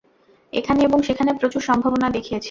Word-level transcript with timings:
এখানে 0.53 0.79
এবং 0.83 0.99
সেখানে 1.03 1.31
প্রচুর 1.39 1.61
সম্ভাবনা 1.61 2.07
দেখিয়েছে। 2.09 2.39